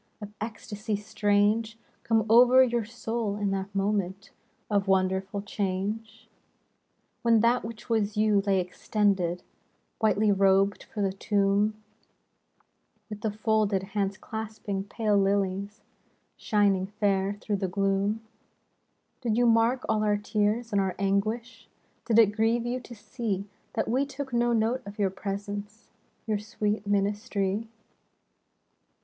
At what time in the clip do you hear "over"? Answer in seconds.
2.27-2.63